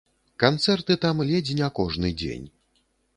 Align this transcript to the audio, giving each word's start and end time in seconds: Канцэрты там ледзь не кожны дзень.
Канцэрты 0.43 0.95
там 1.03 1.21
ледзь 1.31 1.53
не 1.59 1.69
кожны 1.81 2.13
дзень. 2.23 2.47